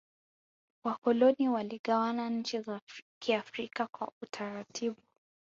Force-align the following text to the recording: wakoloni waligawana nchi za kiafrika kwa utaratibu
wakoloni 0.83 1.49
waligawana 1.49 2.29
nchi 2.29 2.61
za 2.61 2.81
kiafrika 3.19 3.87
kwa 3.87 4.11
utaratibu 4.21 5.01